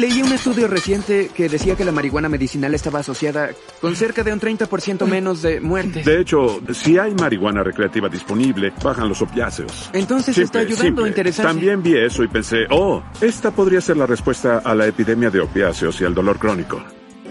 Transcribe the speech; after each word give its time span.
leí 0.00 0.22
un 0.22 0.32
estudio 0.32 0.66
reciente 0.66 1.30
que 1.34 1.48
decía 1.48 1.76
que 1.76 1.84
la 1.84 1.92
marihuana 1.92 2.28
medicinal 2.28 2.74
estaba 2.74 3.00
asociada 3.00 3.50
con 3.80 3.94
cerca 3.94 4.24
de 4.24 4.32
un 4.32 4.40
30% 4.40 5.06
menos 5.06 5.42
de 5.42 5.60
muertes. 5.60 6.06
De 6.06 6.20
hecho, 6.20 6.60
si 6.72 6.96
hay 6.96 7.14
marihuana 7.14 7.62
recreativa 7.62 8.08
disponible, 8.08 8.72
bajan 8.82 9.08
los 9.08 9.20
opiáceos. 9.20 9.90
Entonces 9.92 10.38
está 10.38 10.60
ayudando, 10.60 10.82
simple. 10.82 11.08
interesante. 11.08 11.52
También 11.52 11.82
vi 11.82 11.98
eso 11.98 12.24
y 12.24 12.28
pensé, 12.28 12.64
oh, 12.70 13.02
esta 13.20 13.50
podría 13.50 13.82
ser 13.82 13.98
la 13.98 14.06
respuesta 14.06 14.62
a 14.64 14.74
la 14.74 14.86
epidemia 14.86 15.28
de 15.28 15.40
opiáceos 15.40 16.00
y 16.00 16.04
al 16.04 16.14
dolor 16.14 16.38
crónico. 16.38 16.82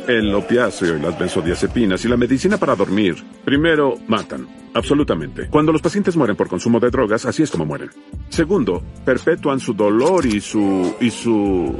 El 0.07 0.33
opiáceo 0.33 0.97
y 0.97 1.01
las 1.01 1.17
benzodiazepinas 1.17 2.05
y 2.05 2.07
la 2.07 2.17
medicina 2.17 2.57
para 2.57 2.75
dormir, 2.75 3.15
primero, 3.43 3.95
matan. 4.07 4.47
Absolutamente. 4.73 5.47
Cuando 5.49 5.71
los 5.71 5.81
pacientes 5.81 6.15
mueren 6.15 6.35
por 6.35 6.47
consumo 6.47 6.79
de 6.79 6.89
drogas, 6.91 7.25
así 7.25 7.43
es 7.43 7.49
como 7.49 7.65
mueren. 7.65 7.89
Segundo, 8.29 8.83
perpetúan 9.03 9.59
su 9.59 9.73
dolor 9.73 10.25
y 10.25 10.39
su... 10.39 10.95
y 10.99 11.09
su... 11.09 11.75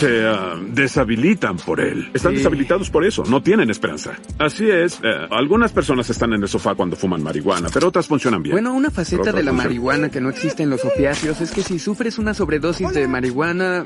se 0.00 0.26
ah, 0.26 0.56
deshabilitan 0.72 1.56
por 1.58 1.80
él. 1.80 2.10
Están 2.14 2.32
Sí. 2.32 2.38
deshabilitados 2.38 2.90
por 2.90 3.04
eso, 3.04 3.22
no 3.28 3.42
tienen 3.42 3.70
esperanza. 3.70 4.12
Así 4.38 4.68
es, 4.70 4.98
eh, 5.02 5.26
algunas 5.30 5.72
personas 5.72 6.08
están 6.10 6.32
en 6.32 6.42
el 6.42 6.48
sofá 6.48 6.74
cuando 6.74 6.96
fuman 6.96 7.22
marihuana, 7.22 7.68
pero 7.72 7.88
otras 7.88 8.06
funcionan 8.06 8.42
bien. 8.42 8.54
Bueno, 8.54 8.72
una 8.74 8.90
faceta 8.90 9.32
de 9.32 9.42
la 9.42 9.52
marihuana 9.52 10.08
que 10.10 10.20
no 10.20 10.28
existe 10.30 10.62
en 10.62 10.70
los 10.70 10.84
opiáceos 10.84 11.40
es 11.40 11.50
que 11.50 11.62
si 11.62 11.78
sufres 11.78 12.18
una 12.18 12.34
sobredosis 12.34 12.92
de 12.92 13.06
marihuana, 13.08 13.84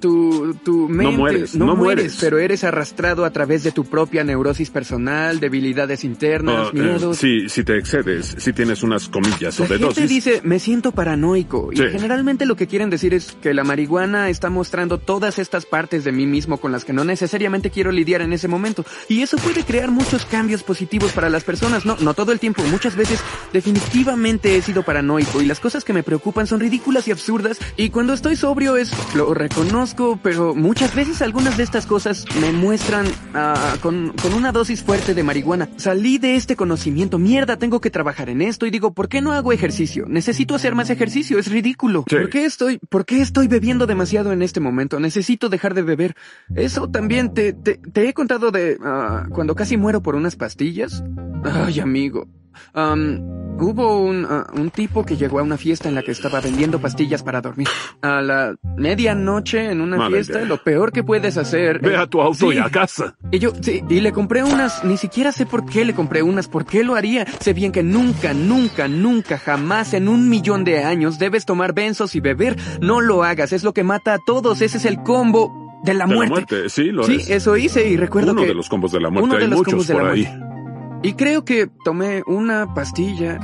tu, 0.00 0.54
tu 0.64 0.88
mente 0.88 1.16
mueres, 1.16 1.54
no, 1.56 1.66
no 1.66 1.76
mueres, 1.76 2.04
mueres. 2.04 2.18
pero 2.20 2.38
eres 2.38 2.64
arrastrado 2.64 3.24
a 3.24 3.30
través 3.30 3.62
de 3.62 3.72
tu 3.72 3.84
propia 3.84 4.24
neurosis 4.24 4.70
personal, 4.70 5.40
debilidades 5.40 6.04
internas, 6.04 6.68
Ah, 6.68 6.70
eh, 6.74 6.78
miedos. 6.82 7.16
si, 7.16 7.48
si 7.48 7.64
te 7.64 7.76
excedes, 7.78 8.34
si 8.38 8.52
tienes 8.52 8.82
unas 8.82 9.08
comillas 9.08 9.58
o 9.60 9.66
La 9.68 9.78
gente 9.78 10.06
dice, 10.06 10.40
me 10.44 10.58
siento 10.58 10.92
paranoico. 10.92 11.70
Y 11.72 11.76
generalmente 11.76 12.44
lo 12.46 12.56
que 12.56 12.66
quieren 12.66 12.90
decir 12.90 13.14
es 13.14 13.36
que 13.40 13.54
la 13.54 13.64
marihuana 13.64 14.28
está 14.28 14.50
mostrando 14.50 14.98
todas 14.98 15.29
estas 15.38 15.66
partes 15.66 16.04
de 16.04 16.12
mí 16.12 16.26
mismo 16.26 16.58
con 16.58 16.72
las 16.72 16.84
que 16.84 16.92
no 16.92 17.04
necesariamente 17.04 17.70
quiero 17.70 17.92
lidiar 17.92 18.22
en 18.22 18.32
ese 18.32 18.48
momento. 18.48 18.84
Y 19.08 19.22
eso 19.22 19.36
puede 19.36 19.64
crear 19.64 19.90
muchos 19.90 20.24
cambios 20.24 20.62
positivos 20.62 21.12
para 21.12 21.30
las 21.30 21.44
personas. 21.44 21.86
No, 21.86 21.96
no 22.00 22.14
todo 22.14 22.32
el 22.32 22.40
tiempo. 22.40 22.62
Muchas 22.64 22.96
veces 22.96 23.20
definitivamente 23.52 24.56
he 24.56 24.62
sido 24.62 24.82
paranoico 24.82 25.40
y 25.42 25.46
las 25.46 25.60
cosas 25.60 25.84
que 25.84 25.92
me 25.92 26.02
preocupan 26.02 26.46
son 26.46 26.60
ridículas 26.60 27.08
y 27.08 27.12
absurdas. 27.12 27.58
Y 27.76 27.90
cuando 27.90 28.12
estoy 28.12 28.36
sobrio 28.36 28.76
es, 28.76 28.92
lo 29.14 29.34
reconozco, 29.34 30.18
pero 30.22 30.54
muchas 30.54 30.94
veces 30.94 31.22
algunas 31.22 31.56
de 31.56 31.62
estas 31.62 31.86
cosas 31.86 32.24
me 32.40 32.52
muestran 32.52 33.06
ah, 33.34 33.76
con, 33.80 34.12
con 34.22 34.34
una 34.34 34.52
dosis 34.52 34.82
fuerte 34.82 35.14
de 35.14 35.22
marihuana. 35.22 35.68
Salí 35.76 36.18
de 36.18 36.36
este 36.36 36.56
conocimiento. 36.56 37.18
Mierda, 37.18 37.56
tengo 37.56 37.80
que 37.80 37.90
trabajar 37.90 38.28
en 38.28 38.42
esto 38.42 38.66
y 38.66 38.70
digo, 38.70 38.92
¿por 38.92 39.08
qué 39.08 39.20
no 39.20 39.32
hago 39.32 39.52
ejercicio? 39.52 40.06
Necesito 40.08 40.54
hacer 40.54 40.74
más 40.74 40.90
ejercicio, 40.90 41.38
es 41.38 41.50
ridículo. 41.50 42.04
Sí. 42.08 42.16
¿Por 42.16 42.30
qué 42.30 42.44
estoy, 42.44 42.78
por 42.78 43.04
qué 43.04 43.20
estoy 43.20 43.48
bebiendo 43.48 43.86
demasiado 43.86 44.32
en 44.32 44.42
este 44.42 44.60
momento? 44.60 44.98
Necesito 45.00 45.19
dejar 45.48 45.74
de 45.74 45.82
beber. 45.82 46.14
Eso 46.54 46.90
también 46.90 47.34
te, 47.34 47.52
te, 47.52 47.76
te 47.76 48.08
he 48.08 48.14
contado 48.14 48.50
de 48.50 48.78
ah, 48.82 49.26
cuando 49.30 49.54
casi 49.54 49.76
muero 49.76 50.02
por 50.02 50.14
unas 50.14 50.36
pastillas. 50.36 51.02
Ay, 51.44 51.80
amigo. 51.80 52.26
Am, 52.74 53.20
hubo 53.58 54.00
un, 54.02 54.26
ah, 54.28 54.46
un 54.54 54.70
tipo 54.70 55.04
que 55.04 55.16
llegó 55.16 55.38
a 55.38 55.42
una 55.42 55.56
fiesta 55.56 55.88
en 55.88 55.94
la 55.94 56.02
que 56.02 56.10
estaba 56.12 56.40
vendiendo 56.40 56.78
pastillas 56.80 57.22
para 57.22 57.40
dormir. 57.40 57.66
A 58.02 58.20
la 58.20 58.54
medianoche 58.76 59.70
en 59.70 59.80
una 59.80 60.08
fiesta, 60.08 60.34
idea. 60.40 60.44
lo 60.44 60.62
peor 60.62 60.92
que 60.92 61.02
puedes 61.02 61.36
hacer. 61.36 61.78
Ve 61.80 61.96
a 61.96 62.06
tu 62.06 62.20
auto 62.20 62.50
Sí. 62.50 62.56
y 62.56 62.58
a 62.58 62.68
casa. 62.68 63.16
Y 63.30 63.38
yo, 63.38 63.52
sí, 63.60 63.82
y 63.88 64.00
le 64.00 64.12
compré 64.12 64.42
unas, 64.44 64.84
ni 64.84 64.96
siquiera 64.96 65.32
sé 65.32 65.46
por 65.46 65.64
qué 65.64 65.84
le 65.84 65.94
compré 65.94 66.22
unas, 66.22 66.48
por 66.48 66.64
qué 66.66 66.84
lo 66.84 66.96
haría. 66.96 67.24
Sé 67.40 67.54
bien 67.54 67.72
que 67.72 67.82
nunca, 67.82 68.34
nunca, 68.34 68.88
nunca, 68.88 69.38
jamás 69.38 69.94
en 69.94 70.08
un 70.08 70.28
millón 70.28 70.64
de 70.64 70.84
años 70.84 71.18
debes 71.18 71.46
tomar 71.46 71.72
benzos 71.72 72.14
y 72.14 72.20
beber. 72.20 72.56
No 72.80 73.00
lo 73.00 73.24
hagas, 73.24 73.52
es 73.52 73.64
lo 73.64 73.72
que 73.72 73.84
mata 73.84 74.14
a 74.14 74.18
todos, 74.24 74.60
ese 74.60 74.76
es 74.78 74.84
el 74.84 75.02
combo 75.02 75.80
de 75.84 75.94
la 75.94 76.04
De 76.04 76.10
la 76.10 76.14
muerte. 76.14 76.30
muerte, 76.32 76.68
sí, 76.68 76.84
lo 76.90 77.04
sí, 77.04 77.16
es. 77.16 77.30
eso 77.30 77.56
hice 77.56 77.88
y 77.88 77.96
recuerdo 77.96 78.32
Uno 78.32 78.42
que... 78.42 78.48
de 78.48 78.54
los 78.54 78.68
combos 78.68 78.92
de 78.92 79.00
la 79.00 79.08
muerte. 79.08 79.24
uno 79.24 79.36
de 79.38 79.44
Hay 79.44 79.50
los 79.50 79.58
muchos 79.60 79.72
combos 79.72 79.86
de 79.88 79.94
la 79.94 80.10
ahí. 80.10 80.22
muerte. 80.26 80.49
Y 81.02 81.14
creo 81.14 81.44
que 81.44 81.68
tomé 81.84 82.22
una 82.26 82.74
pastilla 82.74 83.38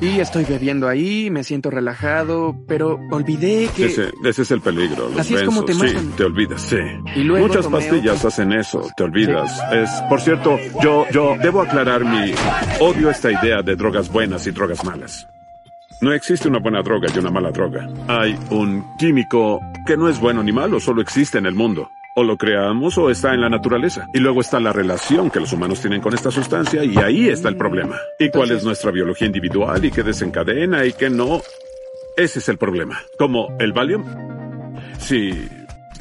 y 0.00 0.20
estoy 0.20 0.44
bebiendo 0.44 0.88
ahí, 0.88 1.30
me 1.30 1.42
siento 1.42 1.70
relajado, 1.70 2.54
pero 2.68 3.00
olvidé 3.10 3.68
que... 3.74 3.86
Ese, 3.86 4.10
ese 4.24 4.42
es 4.42 4.50
el 4.50 4.60
peligro. 4.60 5.08
Los 5.08 5.18
Así 5.20 5.34
es 5.34 5.42
como 5.42 5.64
te 5.64 5.72
sí, 5.74 5.80
matan. 5.82 6.10
te 6.16 6.24
olvidas, 6.24 6.60
sí. 6.62 6.76
Y 7.16 7.22
luego 7.22 7.48
Muchas 7.48 7.66
pastillas 7.66 8.24
hacen 8.24 8.52
eso, 8.52 8.86
te 8.96 9.02
olvidas. 9.02 9.58
Es, 9.72 9.90
por 10.08 10.20
cierto, 10.20 10.56
yo, 10.82 11.06
yo 11.10 11.36
debo 11.42 11.62
aclarar 11.62 12.04
mi 12.04 12.32
odio 12.80 13.08
a 13.08 13.12
esta 13.12 13.30
idea 13.32 13.62
de 13.62 13.76
drogas 13.76 14.10
buenas 14.10 14.46
y 14.46 14.50
drogas 14.50 14.84
malas. 14.84 15.26
No 16.00 16.12
existe 16.12 16.48
una 16.48 16.58
buena 16.58 16.82
droga 16.82 17.08
y 17.14 17.18
una 17.18 17.30
mala 17.30 17.50
droga. 17.50 17.88
Hay 18.08 18.38
un 18.50 18.84
químico 18.98 19.60
que 19.86 19.96
no 19.96 20.08
es 20.08 20.20
bueno 20.20 20.42
ni 20.42 20.52
malo, 20.52 20.78
solo 20.80 21.00
existe 21.00 21.38
en 21.38 21.46
el 21.46 21.54
mundo. 21.54 21.88
O 22.14 22.22
lo 22.22 22.36
creamos 22.36 22.96
o 22.96 23.10
está 23.10 23.34
en 23.34 23.40
la 23.40 23.48
naturaleza. 23.48 24.08
Y 24.14 24.20
luego 24.20 24.40
está 24.40 24.60
la 24.60 24.72
relación 24.72 25.30
que 25.30 25.40
los 25.40 25.52
humanos 25.52 25.80
tienen 25.80 26.00
con 26.00 26.14
esta 26.14 26.30
sustancia 26.30 26.84
y 26.84 26.96
ahí 26.98 27.28
está 27.28 27.48
el 27.48 27.56
problema. 27.56 27.96
¿Y 28.18 28.30
cuál 28.30 28.52
es 28.52 28.64
nuestra 28.64 28.92
biología 28.92 29.26
individual 29.26 29.84
y 29.84 29.90
qué 29.90 30.02
desencadena 30.02 30.84
y 30.84 30.92
qué 30.92 31.10
no? 31.10 31.40
Ese 32.16 32.38
es 32.38 32.48
el 32.48 32.56
problema. 32.56 33.00
Como 33.18 33.56
el 33.58 33.72
Valium. 33.72 34.04
Si 34.98 35.48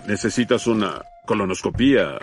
necesitas 0.06 0.68
una 0.68 1.02
colonoscopía, 1.26 2.20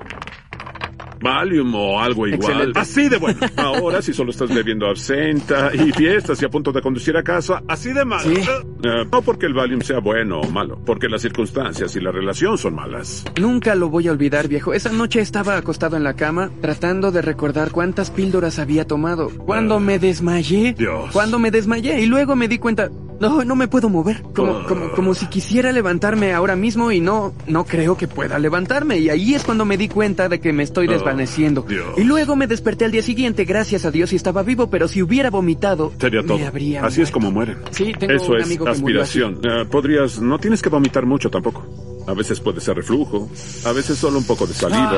Valium 1.21 1.75
o 1.75 2.01
algo 2.01 2.27
igual. 2.27 2.53
Excelente. 2.53 2.79
Así 2.79 3.09
de 3.09 3.19
bueno. 3.19 3.41
Ahora, 3.57 4.03
si 4.03 4.13
solo 4.13 4.31
estás 4.31 4.53
bebiendo 4.53 4.87
absenta 4.87 5.71
y 5.75 5.93
fiestas 5.93 6.41
y 6.43 6.45
a 6.45 6.49
punto 6.49 6.73
de 6.73 6.81
conducir 6.81 7.17
a 7.17 7.23
casa, 7.23 7.63
así 7.69 7.93
de 7.93 8.05
mal. 8.05 8.21
Sí. 8.21 8.35
Eh, 8.35 9.05
no 9.11 9.23
porque 9.23 9.47
el 9.47 9.55
Valium 9.55 9.83
sea 9.83 9.99
bueno 9.99 10.41
o 10.41 10.51
malo, 10.51 10.81
porque 10.85 11.09
las 11.09 11.23
circunstancias 11.23 11.95
y 11.97 12.01
la 12.01 12.11
relación 12.11 12.57
son 12.57 12.75
malas. 12.75 13.25
Nunca 13.39 13.75
lo 13.75 13.89
voy 13.89 14.09
a 14.09 14.13
olvidar, 14.13 14.49
viejo. 14.49 14.73
Esa 14.73 14.91
noche 14.91 15.21
estaba 15.21 15.57
acostado 15.57 15.97
en 15.97 16.05
la 16.05 16.15
cama 16.15 16.51
tratando 16.61 17.11
de 17.13 17.23
recordar 17.23 17.71
cuántas 17.71 18.11
píldoras 18.11 18.59
había 18.59 18.87
tomado. 18.87 19.31
Cuando 19.31 19.81
me 19.81 19.99
desmayé. 19.99 20.75
Dios. 20.75 21.11
Cuando 21.13 21.39
me 21.39 21.51
desmayé 21.51 22.01
y 22.01 22.07
luego 22.07 22.37
me 22.37 22.49
di 22.49 22.59
cuenta, 22.59 22.91
no, 23.21 23.45
no 23.45 23.55
me 23.57 23.69
puedo 23.69 23.89
mover. 23.89 24.23
Como, 24.35 24.53
Oh. 24.53 24.65
como, 24.67 24.91
como 24.93 25.15
si 25.15 25.27
quisiera 25.27 25.71
levantarme 25.73 26.33
ahora 26.33 26.57
mismo 26.57 26.91
y 26.91 27.01
no, 27.01 27.33
no 27.47 27.65
creo 27.65 27.97
que 27.97 28.09
pueda 28.09 28.39
levantarme. 28.39 28.99
Y 28.99 29.09
ahí 29.11 29.35
es 29.35 29.45
cuando 29.45 29.65
me 29.65 29.77
di 29.77 29.89
cuenta 29.89 30.29
de 30.29 30.41
que 30.41 30.53
me 30.53 30.63
estoy 30.63 30.89
Oh, 30.89 30.93
desvaneciendo. 30.93 31.65
Y 31.97 32.05
luego 32.05 32.35
me 32.37 32.47
desperté 32.47 32.85
al 32.87 32.91
día 32.93 33.03
siguiente, 33.03 33.45
gracias 33.45 33.85
a 33.85 33.91
Dios 33.91 34.13
y 34.13 34.17
estaba 34.17 34.43
vivo, 34.43 34.69
pero 34.71 34.89
si 34.89 35.03
hubiera 35.03 35.31
vomitado, 35.31 35.93
Sería 36.01 36.23
me 36.23 36.29
todo. 36.29 36.47
habría 36.47 36.85
Así 36.85 37.03
es 37.03 37.11
como 37.11 37.31
mueren. 37.31 37.59
Sí, 37.71 37.93
tengo 37.99 38.15
Eso 38.15 38.33
un 38.33 38.39
es 38.39 38.45
amigo 38.45 38.65
que 38.65 38.79
murió 38.79 39.03
así. 39.03 39.21
aspiración. 39.23 39.61
Eh, 39.63 39.65
podrías, 39.71 40.21
no 40.21 40.39
tienes 40.39 40.63
que 40.63 40.69
vomitar 40.69 41.07
mucho 41.07 41.31
tampoco. 41.31 41.65
A 42.07 42.13
veces 42.15 42.41
puede 42.41 42.61
ser 42.61 42.77
reflujo, 42.77 43.29
a 43.65 43.73
veces 43.73 43.99
solo 43.99 44.19
un 44.19 44.25
poco 44.25 44.47
de 44.47 44.55
saliva. 44.55 44.97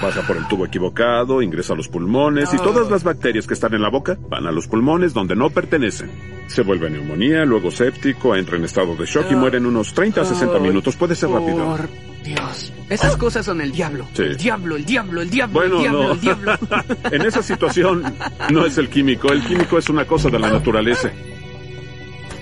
Baja 0.00 0.22
por 0.26 0.36
el 0.36 0.46
tubo 0.46 0.64
equivocado, 0.64 1.42
ingresa 1.42 1.72
a 1.72 1.76
los 1.76 1.88
pulmones 1.88 2.54
y 2.54 2.56
todas 2.58 2.88
las 2.88 3.02
bacterias 3.02 3.46
que 3.46 3.54
están 3.54 3.74
en 3.74 3.82
la 3.82 3.90
boca 3.90 4.16
van 4.28 4.46
a 4.46 4.52
los 4.52 4.68
pulmones 4.68 5.12
donde 5.12 5.34
no 5.34 5.50
pertenecen. 5.50 6.10
Se 6.46 6.62
vuelve 6.62 6.88
neumonía, 6.88 7.44
luego 7.44 7.70
séptico, 7.70 8.34
entra 8.36 8.56
en 8.56 8.64
estado 8.64 8.94
de 8.94 9.04
shock 9.06 9.26
y 9.30 9.34
muere 9.34 9.58
en 9.58 9.66
unos 9.66 9.92
30 9.92 10.20
a 10.20 10.24
60 10.24 10.54
Ay, 10.56 10.62
minutos. 10.62 10.96
Puede 10.96 11.14
ser 11.16 11.30
rápido. 11.30 11.64
Por 11.64 11.88
Dios. 12.24 12.72
Esas 12.88 13.16
cosas 13.16 13.44
son 13.44 13.60
el 13.60 13.72
diablo. 13.72 14.06
Sí. 14.14 14.22
El 14.22 14.36
diablo, 14.36 14.76
el 14.76 14.84
diablo, 14.84 15.20
el 15.20 15.30
diablo, 15.30 15.54
Bueno, 15.60 15.76
el 15.76 15.82
diablo, 15.82 16.02
no. 16.04 16.12
el 16.12 16.20
diablo. 16.20 16.52
en 17.10 17.22
esa 17.22 17.42
situación 17.42 18.14
no 18.50 18.64
es 18.64 18.78
el 18.78 18.88
químico, 18.88 19.32
el 19.32 19.42
químico 19.44 19.78
es 19.78 19.88
una 19.90 20.06
cosa 20.06 20.30
de 20.30 20.38
la 20.38 20.48
naturaleza. 20.50 21.10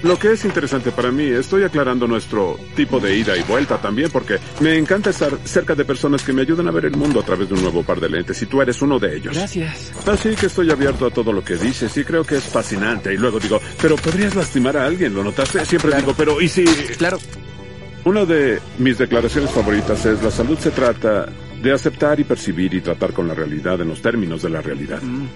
Lo 0.06 0.16
que 0.18 0.32
es 0.32 0.44
interesante 0.44 0.92
para 0.92 1.10
mí, 1.10 1.24
estoy 1.24 1.64
aclarando 1.64 2.06
nuestro 2.06 2.56
tipo 2.76 3.00
de 3.00 3.16
ida 3.16 3.36
y 3.36 3.42
vuelta 3.42 3.78
también 3.78 4.08
porque 4.10 4.38
me 4.60 4.76
encanta 4.76 5.10
estar 5.10 5.36
cerca 5.44 5.74
de 5.74 5.84
personas 5.84 6.22
que 6.22 6.32
me 6.32 6.42
ayudan 6.42 6.68
a 6.68 6.70
ver 6.70 6.84
el 6.84 6.96
mundo 6.96 7.18
a 7.20 7.24
través 7.24 7.48
de 7.48 7.54
un 7.54 7.62
nuevo 7.62 7.82
par 7.82 7.98
de 7.98 8.08
lentes 8.08 8.40
y 8.40 8.46
tú 8.46 8.62
eres 8.62 8.80
uno 8.82 9.00
de 9.00 9.16
ellos. 9.16 9.34
Gracias. 9.34 9.92
Así 10.06 10.36
que 10.36 10.46
estoy 10.46 10.70
abierto 10.70 11.06
a 11.06 11.10
todo 11.10 11.32
lo 11.32 11.42
que 11.42 11.56
dices 11.56 11.96
y 11.96 12.04
creo 12.04 12.22
que 12.24 12.36
es 12.36 12.44
fascinante. 12.44 13.12
Y 13.12 13.16
luego 13.16 13.40
digo, 13.40 13.60
pero 13.82 13.96
podrías 13.96 14.36
lastimar 14.36 14.76
a 14.76 14.86
alguien, 14.86 15.12
¿lo 15.12 15.24
notaste? 15.24 15.64
Siempre 15.64 15.90
Claro. 15.90 16.02
digo, 16.02 16.14
pero 16.16 16.40
¿y 16.40 16.48
si...? 16.48 16.64
Claro. 16.64 17.18
Una 18.04 18.24
de 18.24 18.60
mis 18.78 18.98
declaraciones 18.98 19.50
favoritas 19.50 20.06
es 20.06 20.22
la 20.22 20.30
salud 20.30 20.56
se 20.58 20.70
trata 20.70 21.26
de 21.60 21.72
aceptar 21.72 22.20
y 22.20 22.24
percibir 22.24 22.72
y 22.74 22.80
tratar 22.80 23.12
con 23.12 23.26
la 23.26 23.34
realidad 23.34 23.80
en 23.80 23.88
los 23.88 24.00
términos 24.00 24.42
de 24.42 24.50
la 24.50 24.62
realidad. 24.62 25.02
Mm. 25.02 25.26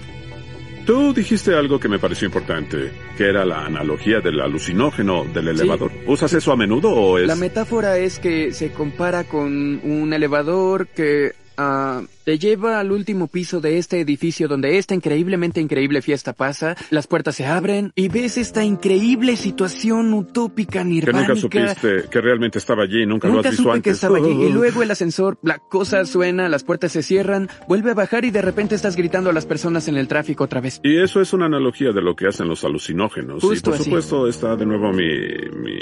Tú 0.85 1.13
dijiste 1.13 1.55
algo 1.55 1.79
que 1.79 1.87
me 1.87 1.99
pareció 1.99 2.25
importante, 2.25 2.91
que 3.17 3.29
era 3.29 3.45
la 3.45 3.65
analogía 3.65 4.19
del 4.19 4.41
alucinógeno 4.41 5.25
del 5.25 5.49
elevador. 5.49 5.91
¿Usas 6.07 6.33
eso 6.33 6.51
a 6.51 6.57
menudo 6.57 6.89
o 6.89 7.19
es...? 7.19 7.27
La 7.27 7.35
metáfora 7.35 7.97
es 7.97 8.19
que 8.19 8.51
se 8.51 8.71
compara 8.71 9.23
con 9.23 9.79
un 9.83 10.11
elevador 10.13 10.87
que 10.87 11.33
ah, 11.57 12.01
te 12.31 12.39
lleva 12.39 12.79
al 12.79 12.93
último 12.93 13.27
piso 13.27 13.59
de 13.59 13.77
este 13.77 13.99
edificio 13.99 14.47
donde 14.47 14.77
esta 14.77 14.95
increíblemente 14.95 15.59
increíble 15.59 16.01
fiesta 16.01 16.31
pasa, 16.31 16.77
las 16.89 17.05
puertas 17.05 17.35
se 17.35 17.45
abren 17.45 17.91
y 17.93 18.07
ves 18.07 18.37
esta 18.37 18.63
increíble 18.63 19.35
situación 19.35 20.13
utópica 20.13 20.79
que 20.79 20.85
nirvánica. 20.85 21.33
nunca 21.33 21.35
supiste 21.35 22.05
que 22.09 22.21
realmente 22.21 22.57
estaba 22.57 22.83
allí, 22.83 23.05
nunca, 23.05 23.27
lo 23.27 23.33
Nunca 23.33 23.49
has 23.49 23.55
visto 23.55 23.63
supe 23.63 23.75
antes. 23.75 23.83
que 23.83 23.89
estaba 23.89 24.17
allí. 24.17 24.45
Y 24.45 24.49
luego 24.53 24.81
el 24.81 24.89
ascensor, 24.91 25.39
la 25.43 25.57
cosa 25.59 26.05
suena, 26.05 26.47
las 26.47 26.63
puertas 26.63 26.93
se 26.93 27.03
cierran, 27.03 27.49
vuelve 27.67 27.91
a 27.91 27.95
bajar 27.95 28.23
y 28.23 28.31
de 28.31 28.41
repente 28.41 28.75
estás 28.75 28.95
gritando 28.95 29.29
a 29.29 29.33
las 29.33 29.45
personas 29.45 29.89
en 29.89 29.97
el 29.97 30.07
tráfico 30.07 30.45
otra 30.45 30.61
vez. 30.61 30.79
Y 30.83 31.01
eso 31.01 31.19
es 31.19 31.33
una 31.33 31.47
analogía 31.47 31.91
de 31.91 32.01
lo 32.01 32.15
que 32.15 32.27
hacen 32.27 32.47
los 32.47 32.63
alucinógenos. 32.63 33.43
y 33.43 33.47
Justo 33.47 33.71
por 33.71 33.75
así. 33.75 33.83
supuesto 33.83 34.29
está 34.29 34.55
de 34.55 34.65
nuevo 34.65 34.93
mi, 34.93 35.03
mi 35.03 35.81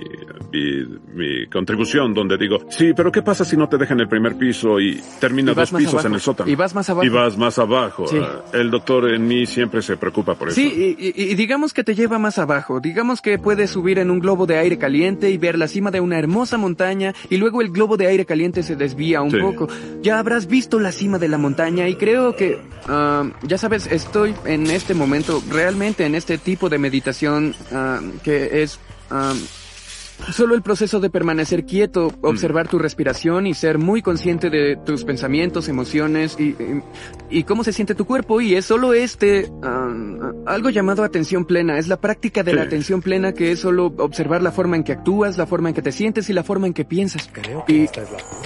y 0.51 0.83
mi 1.13 1.47
contribución, 1.47 2.13
donde 2.13 2.37
digo, 2.37 2.59
sí, 2.69 2.93
pero 2.95 3.11
¿qué 3.11 3.21
pasa 3.21 3.45
si 3.45 3.55
no 3.55 3.69
te 3.69 3.77
dejan 3.77 3.99
el 3.99 4.07
primer 4.07 4.35
piso 4.35 4.79
y 4.79 4.99
termina 5.19 5.51
Y 5.51 5.55
dos 5.55 5.71
pisos 5.71 6.03
en 6.05 6.13
el 6.13 6.19
sótano? 6.19 6.38
Y 6.47 6.56
vas 6.56 6.74
más 6.75 6.89
abajo. 6.89 7.06
Y 7.06 7.09
vas 7.09 7.38
más 7.38 7.57
abajo. 7.59 8.07
Sí. 8.07 8.19
El 8.53 8.69
doctor 8.71 9.09
en 9.13 9.27
mí 9.27 9.45
siempre 9.45 9.81
se 9.81 9.97
preocupa 9.97 10.36
por 10.36 10.50
eso. 10.50 10.56
Sí, 10.56 10.95
y, 11.00 11.07
y- 11.07 11.31
y 11.31 11.36
digamos 11.36 11.74
que 11.74 11.83
te 11.83 11.95
lleva 11.95 12.19
más 12.19 12.38
abajo. 12.38 12.80
Digamos 12.80 13.21
que 13.21 13.38
puedes 13.39 13.69
subir 13.71 14.00
en 14.00 14.12
un 14.12 14.19
globo 14.19 14.45
de 14.45 14.57
aire 14.57 14.77
caliente 14.77 15.30
y 15.30 15.38
ver 15.38 15.57
la 15.57 15.68
cima 15.68 15.91
de 15.91 16.00
una 16.00 16.18
hermosa 16.19 16.57
montaña 16.57 17.13
y 17.30 17.38
luego 17.38 17.62
el 17.62 17.69
globo 17.69 17.97
de 17.97 18.07
aire 18.07 18.25
caliente 18.25 18.63
se 18.63 18.75
desvía 18.75 19.21
un 19.21 19.31
Sí. 19.31 19.38
poco. 19.39 19.68
Ya 20.01 20.19
habrás 20.19 20.47
visto 20.47 20.80
la 20.80 20.91
cima 20.91 21.18
de 21.19 21.27
la 21.27 21.38
montaña 21.38 21.88
y 21.88 21.95
creo 21.95 22.36
que, 22.36 22.59
ah, 22.88 23.24
ya 23.44 23.57
sabes, 23.57 23.88
estoy 23.88 24.33
en 24.45 24.68
este 24.68 24.94
momento 24.94 25.42
realmente 25.50 26.06
en 26.06 26.15
este 26.15 26.38
tipo 26.38 26.69
de 26.69 26.77
meditación 26.77 27.53
ah, 27.71 28.00
que 28.24 28.62
es... 28.63 28.80
ah, 29.12 29.33
Solo 30.31 30.54
el 30.54 30.62
proceso 30.62 31.00
de 31.00 31.10
permanecer 31.10 31.66
quieto, 31.66 32.13
observar 32.21 32.68
tu 32.68 32.77
respiración 32.77 33.48
y 33.48 33.54
ser 33.54 33.77
muy 33.77 34.01
consciente 34.01 34.50
de 34.50 34.77
tus 34.86 35.04
pensamientos, 35.04 35.68
emociones 35.69 36.36
y, 36.38 36.50
y, 36.50 36.83
y 37.30 37.44
cómo 37.44 37.63
se 37.63 37.74
siente 37.74 37.95
tu 37.95 38.06
cuerpo. 38.06 38.39
Y 38.42 38.54
es 38.54 38.66
solo 38.66 38.94
este, 38.94 39.50
ah, 39.63 39.92
algo 40.45 40.69
llamado 40.69 41.04
atención 41.04 41.45
plena. 41.45 41.77
Es 41.77 41.88
la 41.88 41.98
práctica 41.98 42.44
de 42.44 42.54
la 42.54 42.63
atención 42.63 43.01
plena 43.01 43.33
que 43.33 43.51
es 43.51 43.60
solo 43.60 43.88
observar 43.98 44.44
la 44.44 44.51
forma 44.51 44.75
en 44.75 44.83
que 44.83 44.92
actúas, 44.92 45.38
la 45.38 45.48
forma 45.48 45.69
en 45.69 45.75
que 45.75 45.81
te 45.81 45.92
sientes 45.92 46.30
y 46.30 46.33
la 46.33 46.44
forma 46.44 46.68
en 46.68 46.74
que 46.74 46.86
piensas. 46.86 47.30
y, 47.68 47.88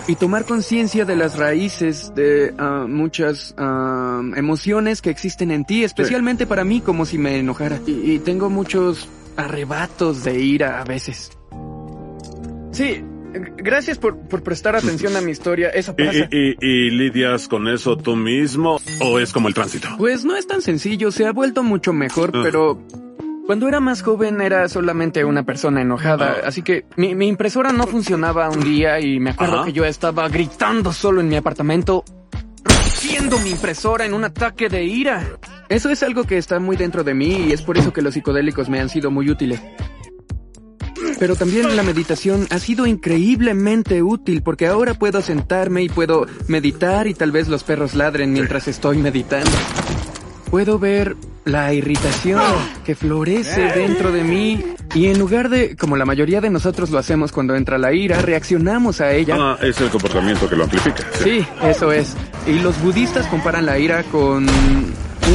y 0.07 0.15
tomar 0.15 0.45
conciencia 0.45 1.05
de 1.05 1.15
las 1.15 1.37
raíces 1.37 2.13
de 2.15 2.53
ah, 2.57 2.85
muchas 2.87 3.55
ah, 3.57 4.21
emociones 4.35 5.01
que 5.01 5.09
existen 5.09 5.51
en 5.51 5.65
ti, 5.65 5.83
especialmente 5.83 6.45
para 6.45 6.63
mí 6.63 6.81
como 6.81 7.05
si 7.05 7.17
me 7.17 7.39
enojara. 7.39 7.79
Y, 7.85 8.13
y 8.13 8.19
tengo 8.19 8.49
muchos 8.49 9.09
arrebatos 9.35 10.23
de 10.23 10.39
ira 10.39 10.79
a 10.79 10.83
veces. 10.83 11.31
Sí, 12.73 13.01
gracias 13.57 13.97
por, 13.97 14.17
por 14.27 14.43
prestar 14.43 14.75
atención 14.75 15.15
a 15.15 15.21
mi 15.21 15.31
historia. 15.31 15.69
Eso 15.69 15.93
¿Y, 15.97 16.03
pasa. 16.05 16.17
y- 16.31 16.37
y- 16.37 16.55
y 16.59 16.89
lidias 16.91 17.47
con 17.47 17.67
eso 17.67 17.95
tú 17.97 18.15
mismo 18.15 18.79
o 18.99 19.19
es 19.19 19.31
como 19.31 19.47
el 19.47 19.53
tránsito? 19.53 19.87
Pues 19.97 20.25
no 20.25 20.35
es 20.35 20.45
tan 20.47 20.61
sencillo, 20.61 21.11
se 21.11 21.25
ha 21.25 21.31
vuelto 21.31 21.63
mucho 21.63 21.93
mejor, 21.93 22.31
Ah. 22.33 22.41
pero 22.43 22.81
cuando 23.45 23.67
era 23.67 23.79
más 23.79 24.01
joven 24.01 24.41
era 24.41 24.67
solamente 24.69 25.23
una 25.23 25.43
persona 25.43 25.81
enojada, 25.81 26.37
Ah. 26.43 26.47
así 26.47 26.61
que 26.63 26.85
mi, 26.97 27.13
mi 27.15 27.27
impresora 27.27 27.71
no 27.71 27.87
funcionaba 27.87 28.49
un 28.49 28.63
día 28.63 28.99
y 28.99 29.19
me 29.19 29.29
acuerdo 29.31 29.55
Ajá. 29.57 29.65
que 29.65 29.73
yo 29.73 29.85
estaba 29.85 30.27
gritando 30.29 30.91
solo 30.93 31.21
en 31.21 31.29
mi 31.29 31.35
apartamento, 31.35 32.03
rompiendo 32.63 33.37
mi 33.39 33.51
impresora 33.51 34.05
en 34.05 34.13
un 34.13 34.23
ataque 34.23 34.69
de 34.69 34.83
ira. 34.83 35.27
Eso 35.69 35.89
es 35.89 36.01
algo 36.03 36.23
que 36.23 36.37
está 36.37 36.59
muy 36.59 36.75
dentro 36.77 37.03
de 37.03 37.13
mí 37.13 37.47
y 37.49 37.51
es 37.51 37.61
por 37.61 37.77
eso 37.77 37.93
que 37.93 38.01
los 38.01 38.13
psicodélicos 38.15 38.69
me 38.69 38.79
han 38.79 38.89
sido 38.89 39.11
muy 39.11 39.29
útiles. 39.29 39.61
Pero 41.23 41.37
también 41.37 41.73
la 41.77 41.83
meditación 41.83 42.47
ha 42.49 42.59
sido 42.59 42.85
increíblemente 42.85 44.03
útil 44.03 44.43
porque 44.43 44.67
ahora 44.67 44.93
puedo 44.93 45.21
sentarme 45.21 45.81
y 45.81 45.87
puedo 45.87 46.27
meditar 46.49 47.07
y 47.07 47.13
tal 47.13 47.31
vez 47.31 47.47
los 47.47 47.63
perros 47.63 47.95
ladren 47.95 48.33
mientras 48.33 48.67
estoy 48.67 48.97
meditando. 48.97 49.49
Puedo 50.51 50.79
ver 50.79 51.15
la 51.45 51.73
irritación 51.73 52.41
que 52.83 52.93
florece 52.93 53.71
dentro 53.73 54.11
de 54.11 54.25
mí 54.25 54.65
y 54.93 55.07
en 55.07 55.17
lugar 55.17 55.47
de, 55.47 55.77
como 55.77 55.95
la 55.95 56.03
mayoría 56.03 56.41
de 56.41 56.49
nosotros 56.49 56.89
lo 56.89 56.97
hacemos 56.97 57.31
cuando 57.31 57.55
entra 57.55 57.77
la 57.77 57.93
ira, 57.93 58.21
reaccionamos 58.21 58.99
a 58.99 59.13
ella. 59.13 59.37
Ah, 59.39 59.57
es 59.61 59.79
el 59.79 59.89
comportamiento 59.89 60.49
que 60.49 60.57
lo 60.57 60.65
amplifica. 60.65 61.07
Sí, 61.23 61.47
eso 61.63 61.93
es. 61.93 62.17
Y 62.47 62.59
los 62.59 62.81
budistas 62.81 63.27
comparan 63.27 63.65
la 63.65 63.79
ira 63.79 64.03
con 64.11 64.45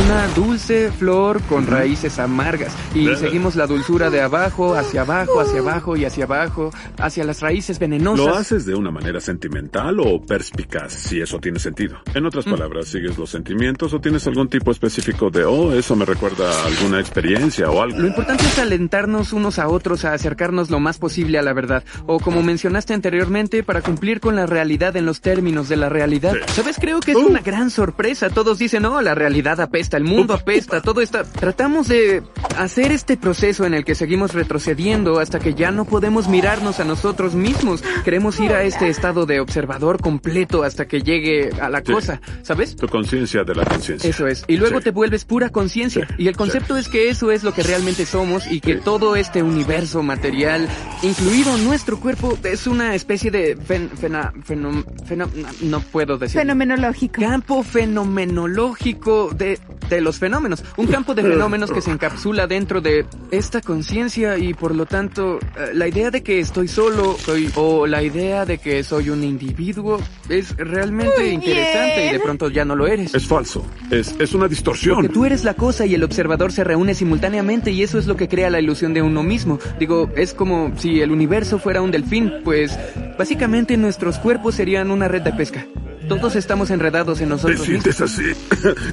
una 0.05 0.29
dulce 0.29 0.93
flor 0.93 1.40
con 1.43 1.67
raíces 1.67 2.19
amargas. 2.19 2.75
Y 2.94 3.08
seguimos 3.17 3.56
la 3.56 3.67
dulzura 3.67 4.11
de 4.11 4.20
abajo, 4.20 4.75
hacia 4.75 5.00
abajo, 5.00 5.40
hacia 5.40 5.61
abajo 5.61 5.96
y 5.96 6.05
hacia 6.05 6.25
abajo, 6.25 6.70
hacia 6.99 7.25
las 7.25 7.40
raíces 7.40 7.79
venenosas. 7.79 8.26
¿Lo 8.26 8.35
haces 8.37 8.67
de 8.67 8.75
una 8.75 8.90
manera 8.90 9.20
sentimental 9.20 9.99
o 10.00 10.20
perspicaz, 10.20 10.93
si 10.93 11.20
eso 11.20 11.38
tiene 11.40 11.58
sentido? 11.58 11.96
En 12.14 12.26
otras 12.26 12.46
Mm. 12.46 12.50
palabras, 12.50 12.88
¿sigues 12.88 13.17
los 13.17 13.31
sentimientos 13.31 13.93
o 13.94 14.00
tienes 14.00 14.26
algún 14.26 14.49
tipo 14.49 14.70
específico 14.70 15.31
de, 15.31 15.44
oh, 15.44 15.73
eso 15.73 15.96
me 15.96 16.05
recuerda 16.05 16.50
a 16.50 16.67
alguna 16.67 17.00
experiencia 17.00 17.70
o 17.70 17.81
algo? 17.82 17.99
Lo 17.99 18.06
importante 18.08 18.44
es 18.44 18.58
alentarnos 18.58 19.32
unos 19.32 19.58
a 19.58 19.69
otros 19.69 20.05
a 20.05 20.12
acercarnos 20.12 20.69
lo 20.70 20.81
más 20.81 20.99
posible 20.99 21.38
a 21.38 21.43
la 21.43 21.55
verdad. 21.55 21.82
O 22.06 22.20
como 22.20 22.43
mencionaste 22.43 22.93
anteriormente, 22.94 23.62
para 23.62 23.81
cumplir 23.81 24.20
con 24.20 24.37
la 24.37 24.44
realidad 24.46 24.96
en 24.96 25.06
los 25.06 25.20
términos 25.23 25.69
de 25.69 25.76
la 25.76 25.88
realidad. 25.88 26.35
Sí. 26.35 26.52
¿Sabes? 26.55 26.76
Creo 26.79 27.00
que 27.00 27.12
es 27.12 27.17
Uh. 27.17 27.26
una 27.26 27.40
gran 27.40 27.70
sorpresa. 27.70 28.29
Todos 28.31 28.58
dicen, 28.58 28.82
no, 28.82 29.00
la 29.00 29.14
realidad 29.14 29.61
apesta, 29.78 29.96
el 29.96 30.02
mundo 30.04 30.34
apesta, 30.34 30.82
todo 30.82 31.00
está... 31.00 31.22
Tratamos 31.22 31.86
de 31.86 32.22
hacer 32.56 32.90
este 32.90 33.16
proceso 33.16 33.64
en 33.64 33.75
el 33.75 33.84
que 33.84 33.94
seguimos 33.94 34.34
retrocediendo 34.34 35.20
hasta 35.20 35.38
que 35.38 35.54
ya 35.54 35.70
no 35.70 35.84
podemos 35.84 36.26
mirarnos 36.26 36.80
a 36.80 36.84
nosotros 36.84 37.34
mismos. 37.34 37.84
Queremos 38.04 38.40
ir 38.40 38.52
a 38.52 38.64
este 38.64 38.88
estado 38.88 39.25
de 39.25 39.38
observador 39.38 40.00
completo 40.00 40.64
hasta 40.64 40.88
que 40.88 41.00
llegue 41.02 41.50
a 41.60 41.69
la 41.69 41.78
Sí. 41.78 41.92
cosa, 41.92 42.20
¿sabes? 42.42 42.75
Tu 42.75 42.88
conciencia 42.88 43.44
de 43.44 43.54
la 43.54 43.64
conciencia. 43.64 44.10
Eso 44.10 44.26
es. 44.26 44.44
Y 44.48 44.56
luego 44.56 44.78
Sí. 44.78 44.84
te 44.84 44.90
vuelves 44.90 45.25
pura 45.25 45.48
conciencia. 45.50 46.06
Sí, 46.08 46.14
Y 46.25 46.26
el 46.28 46.36
concepto 46.36 46.76
es 46.76 46.88
que 46.88 47.08
eso 47.08 47.30
es 47.30 47.44
lo 47.44 47.54
que 47.54 47.62
realmente 47.62 48.04
somos 48.04 48.50
y 48.50 48.60
que 48.60 48.75
Sí. 48.75 48.80
todo 48.84 49.14
este 49.14 49.44
universo 49.44 50.02
material, 50.02 50.69
incluido 51.02 51.56
nuestro 51.58 52.00
cuerpo, 52.00 52.36
es 52.42 52.66
una 52.66 52.96
especie 52.96 53.30
de 53.30 53.56
fen- 53.56 53.90
fena- 53.90 54.32
fenom- 54.44 54.84
feno- 55.06 55.30
no, 55.36 55.48
no 55.62 55.80
puedo 55.80 56.19
decir. 56.19 56.40
Fenomenológico. 56.40 57.20
Campo 57.22 57.62
fenomenológico 57.62 59.30
de, 59.34 59.58
de 59.88 60.00
los 60.00 60.18
fenómenos. 60.18 60.64
Un 60.76 60.86
campo 60.86 61.14
de 61.14 61.22
fenómenos 61.22 61.70
que 61.70 61.80
se 61.80 61.90
encapsula 61.98 62.46
dentro 62.46 62.80
de 62.80 63.06
esta 63.30 63.60
conciencia 63.60 64.38
y 64.38 64.54
por 64.54 64.74
lo 64.74 64.86
tanto 64.86 65.38
eh, 65.38 65.70
la 65.74 65.88
idea 65.88 66.10
de 66.10 66.22
que 66.22 66.40
estoy 66.40 66.68
solo 66.68 67.16
soy, 67.18 67.50
o 67.54 67.86
la 67.86 68.02
idea 68.02 68.44
de 68.44 68.58
que 68.58 68.82
soy 68.84 69.10
un 69.10 69.24
individuo 69.24 70.00
es 70.28 70.56
realmente 70.56 71.20
Muy 71.20 71.28
interesante 71.30 72.06
y 72.06 72.12
de 72.12 72.20
pronto 72.20 72.50
ya 72.50 72.64
no 72.64 72.76
lo 72.76 72.86
eres. 72.86 73.14
Es 73.14 73.26
falso. 73.26 73.64
Es, 73.90 74.14
es 74.18 74.34
una 74.34 74.48
distorsión. 74.48 74.96
Porque 74.96 75.08
tú 75.12 75.24
eres 75.24 75.44
la 75.44 75.54
cosa 75.54 75.86
y 75.86 75.94
el 75.94 76.04
observador 76.04 76.52
se 76.52 76.64
reúne 76.64 76.94
simultáneamente 76.94 77.70
y 77.70 77.82
eso 77.82 77.98
es 77.98 78.06
lo 78.06 78.16
que 78.16 78.28
crea 78.28 78.50
la 78.50 78.60
ilusión 78.60 78.94
de 78.94 79.02
uno 79.02 79.22
mismo. 79.22 79.58
Digo, 79.78 80.10
es 80.16 80.34
como 80.34 80.72
si 80.76 81.00
el 81.00 81.10
universo 81.10 81.58
fuera 81.58 81.82
un 81.82 81.90
delfín, 81.90 82.32
pues 82.44 82.78
básicamente 83.18 83.76
nuestros 83.76 84.18
cuerpos 84.18 84.54
serían 84.54 84.90
una 84.90 85.08
red 85.08 85.22
de 85.22 85.32
pesca. 85.32 85.66
Todos 86.08 86.37
estamos 86.37 86.70
enredados 86.70 87.20
en 87.20 87.26
¿Te 87.26 87.31
nosotros 87.31 87.69
mismos. 87.69 87.82
sientes 87.84 88.00
así 88.00 88.22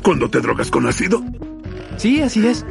cuando 0.04 0.30
te 0.30 0.42
drogas 0.42 0.70
con 0.70 0.86
ácido? 0.88 1.24
Sí, 1.98 2.22
así 2.22 2.46
es. 2.46 2.66